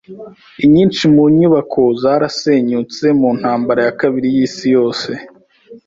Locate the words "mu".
1.13-1.23, 3.19-3.29